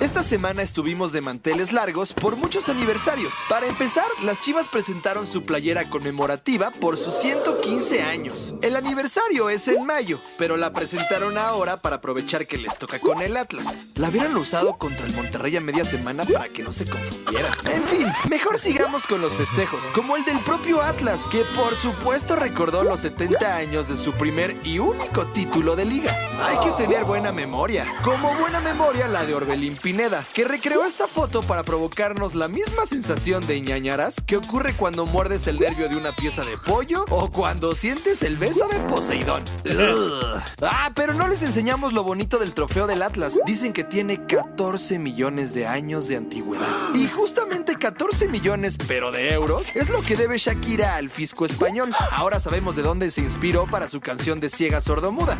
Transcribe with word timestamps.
Esta 0.00 0.22
semana 0.22 0.62
estuvimos 0.62 1.12
de 1.12 1.20
manteles 1.20 1.72
largos 1.72 2.14
por 2.14 2.34
muchos 2.34 2.70
aniversarios. 2.70 3.34
Para 3.50 3.66
empezar, 3.66 4.06
las 4.22 4.40
Chivas 4.40 4.66
presentaron 4.66 5.26
su 5.26 5.44
playera 5.44 5.90
conmemorativa 5.90 6.70
por 6.70 6.96
sus 6.96 7.12
115 7.16 8.02
años. 8.02 8.54
El 8.62 8.76
aniversario 8.76 9.50
es 9.50 9.68
en 9.68 9.84
mayo, 9.84 10.18
pero 10.38 10.56
la 10.56 10.72
presentaron 10.72 11.36
ahora 11.36 11.76
para 11.76 11.96
aprovechar 11.96 12.46
que 12.46 12.56
les 12.56 12.78
toca 12.78 12.98
con 12.98 13.20
el 13.20 13.36
Atlas. 13.36 13.76
La 13.96 14.08
hubieran 14.08 14.34
usado 14.38 14.78
contra 14.78 15.04
el 15.04 15.12
Monterrey 15.12 15.58
a 15.58 15.60
media 15.60 15.84
semana 15.84 16.24
para 16.24 16.48
que 16.48 16.62
no 16.62 16.72
se 16.72 16.86
confundieran. 16.86 17.52
En 17.70 17.84
fin, 17.84 18.06
mejor 18.30 18.58
sigamos 18.58 19.06
con 19.06 19.20
los 19.20 19.34
festejos, 19.34 19.84
como 19.94 20.16
el 20.16 20.24
del 20.24 20.40
propio 20.40 20.80
Atlas, 20.80 21.24
que 21.30 21.42
por 21.54 21.76
supuesto 21.76 22.36
recordó 22.36 22.84
los 22.84 23.00
70 23.00 23.54
años 23.54 23.86
de 23.88 23.98
su 23.98 24.14
primer 24.14 24.56
y 24.64 24.78
único 24.78 25.26
título 25.26 25.76
de 25.76 25.84
liga. 25.84 26.16
Hay 26.42 26.58
que 26.60 26.72
tener 26.82 27.04
buena 27.04 27.32
memoria, 27.32 27.84
como 28.02 28.34
buena 28.36 28.60
memoria 28.60 29.06
la 29.06 29.26
de 29.26 29.34
Orbelín 29.34 29.76
Pineda, 29.90 30.24
que 30.34 30.44
recreó 30.44 30.84
esta 30.84 31.08
foto 31.08 31.40
para 31.40 31.64
provocarnos 31.64 32.36
la 32.36 32.46
misma 32.46 32.86
sensación 32.86 33.44
de 33.48 33.60
ñañaras 33.60 34.14
que 34.24 34.36
ocurre 34.36 34.72
cuando 34.74 35.04
muerdes 35.04 35.48
el 35.48 35.58
nervio 35.58 35.88
de 35.88 35.96
una 35.96 36.12
pieza 36.12 36.44
de 36.44 36.56
pollo 36.56 37.04
o 37.10 37.32
cuando 37.32 37.74
sientes 37.74 38.22
el 38.22 38.36
beso 38.36 38.68
de 38.68 38.78
Poseidón. 38.78 39.42
Ugh. 39.64 40.40
Ah, 40.62 40.92
pero 40.94 41.12
no 41.12 41.26
les 41.26 41.42
enseñamos 41.42 41.92
lo 41.92 42.04
bonito 42.04 42.38
del 42.38 42.54
trofeo 42.54 42.86
del 42.86 43.02
Atlas. 43.02 43.40
Dicen 43.46 43.72
que 43.72 43.82
tiene 43.82 44.24
14 44.26 45.00
millones 45.00 45.54
de 45.54 45.66
años 45.66 46.06
de 46.06 46.18
antigüedad. 46.18 46.94
Y 46.94 47.08
justamente 47.08 47.74
14 47.74 48.28
millones, 48.28 48.76
pero 48.86 49.10
de 49.10 49.32
euros, 49.32 49.74
es 49.74 49.90
lo 49.90 50.02
que 50.02 50.14
debe 50.14 50.38
Shakira 50.38 50.94
al 50.94 51.10
fisco 51.10 51.44
español. 51.46 51.92
Ahora 52.12 52.38
sabemos 52.38 52.76
de 52.76 52.82
dónde 52.82 53.10
se 53.10 53.22
inspiró 53.22 53.66
para 53.66 53.88
su 53.88 54.00
canción 54.00 54.38
de 54.38 54.50
ciega 54.50 54.80
sordomuda. 54.80 55.36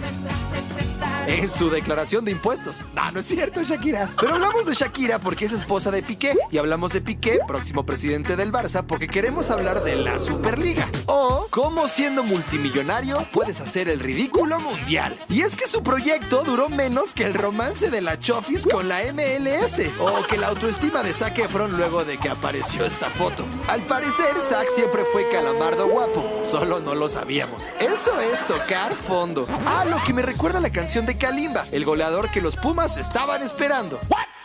En 1.27 1.49
su 1.49 1.71
declaración 1.71 2.25
de 2.25 2.33
impuestos. 2.33 2.87
Ah, 2.97 3.11
no 3.13 3.21
es 3.21 3.27
cierto, 3.27 3.63
Shakira. 3.63 4.11
Pero 4.19 4.35
hablamos 4.35 4.67
de 4.67 4.75
Shakira 4.75 5.19
porque 5.19 5.45
es 5.45 5.53
esposa 5.53 5.91
de 5.91 6.03
Piqué. 6.03 6.35
Y 6.51 6.59
hablamos 6.59 6.93
de 6.93 7.01
Piqué, 7.01 7.39
próximo 7.47 7.87
presidente 7.87 8.37
del 8.37 8.53
Barça, 8.53 8.85
porque 8.85 9.07
queremos 9.07 9.51
hablar 9.51 9.85
de 9.85 9.97
la 9.97 10.19
Superliga. 10.19 10.89
O 11.07 11.47
cómo 11.51 11.89
siendo 11.89 12.25
multimillonario 12.25 13.27
puedes 13.33 13.61
hacer 13.61 13.89
el 13.89 14.01
ridículo 14.01 14.59
mundial. 14.61 15.17
Y 15.29 15.43
es 15.43 15.57
que 15.57 15.67
su 15.67 15.83
proyecto 15.83 16.43
duró 16.45 16.69
menos 16.69 17.15
que 17.15 17.25
el 17.25 17.35
romance 17.35 17.91
de 17.91 18.01
la 18.01 18.19
Chofis 18.19 18.67
con 18.67 18.89
la 18.89 19.01
MLS. 19.13 19.81
O 19.99 20.23
que 20.25 20.39
la 20.39 20.49
autoestima 20.49 21.03
de 21.03 21.13
Zac 21.13 21.39
Efron 21.39 21.77
luego 21.77 22.05
de 22.05 22.19
que 22.19 22.29
apareció 22.29 22.85
esta 22.85 23.11
foto. 23.11 23.47
Al 23.69 23.83
parecer, 23.83 24.41
Zac 24.41 24.69
siempre 24.69 25.05
fue 25.13 25.29
calamardo 25.29 25.89
guapo. 25.89 26.43
Solo 26.45 26.81
no 26.81 26.95
lo 26.95 27.09
sabíamos. 27.09 27.69
Eso 27.79 28.19
es 28.21 28.45
tocar 28.47 28.97
fondo. 28.97 29.47
Ah, 29.67 29.85
lo 29.85 30.03
que 30.05 30.13
me 30.13 30.23
recuerda 30.23 30.59
a 30.59 30.63
la 30.63 30.71
canción 30.71 31.07
de 31.07 31.10
Kalimba, 31.17 31.67
el 31.73 31.85
goleador 31.85 32.31
que 32.31 32.41
los 32.41 32.57
Pumas 32.57 32.97
estaban 32.97 33.43
esperando. 33.43 34.01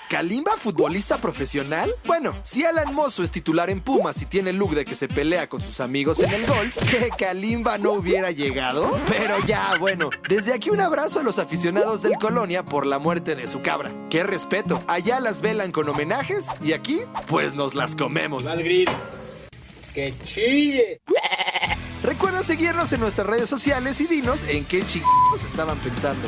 ¿Kalimba, 0.09 0.51
futbolista 0.57 1.17
profesional? 1.17 1.91
Bueno, 2.05 2.37
si 2.43 2.63
Alan 2.63 2.93
Mozo 2.93 3.23
es 3.23 3.31
titular 3.31 3.71
en 3.71 3.81
Pumas 3.81 4.21
y 4.21 4.25
tiene 4.25 4.51
el 4.51 4.57
look 4.57 4.75
de 4.75 4.85
que 4.85 4.93
se 4.93 5.07
pelea 5.07 5.49
con 5.49 5.61
sus 5.61 5.79
amigos 5.79 6.19
en 6.19 6.31
el 6.31 6.45
golf, 6.45 6.77
¿que 6.89 7.09
Kalimba 7.09 7.79
no 7.79 7.93
hubiera 7.93 8.29
llegado? 8.29 8.99
Pero 9.07 9.39
ya, 9.47 9.75
bueno, 9.79 10.11
desde 10.29 10.53
aquí 10.53 10.69
un 10.69 10.79
abrazo 10.79 11.19
a 11.19 11.23
los 11.23 11.39
aficionados 11.39 12.03
del 12.03 12.13
Colonia 12.17 12.63
por 12.63 12.85
la 12.85 12.99
muerte 12.99 13.35
de 13.35 13.47
su 13.47 13.61
cabra. 13.61 13.91
¡Qué 14.11 14.23
respeto! 14.23 14.83
Allá 14.87 15.19
las 15.19 15.41
velan 15.41 15.71
con 15.71 15.89
homenajes 15.89 16.49
y 16.61 16.73
aquí, 16.73 17.01
pues 17.27 17.55
nos 17.55 17.73
las 17.73 17.95
comemos. 17.95 18.47
¡Que 19.95 20.13
chille! 20.23 21.01
Recuerda 22.03 22.43
seguirnos 22.43 22.93
en 22.93 22.99
nuestras 22.99 23.25
redes 23.25 23.49
sociales 23.49 23.99
y 24.01 24.05
dinos 24.05 24.43
en 24.43 24.65
qué 24.65 24.85
chicos 24.85 25.43
estaban 25.43 25.79
pensando. 25.79 26.27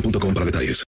boostmobile.com 0.00 0.34
para 0.34 0.44
detalles. 0.44 0.76